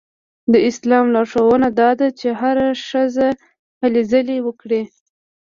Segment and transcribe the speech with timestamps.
[0.51, 3.27] د اسلام لارښوونه دا ده چې هره ښځه
[3.81, 4.81] هلې ځلې وکړي.